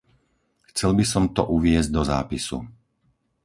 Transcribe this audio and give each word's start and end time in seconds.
Chcel 0.73 0.91
by 0.99 1.05
som 1.13 1.23
to 1.35 1.43
uviesť 1.57 1.89
do 1.95 2.01
zápisu. 2.11 2.59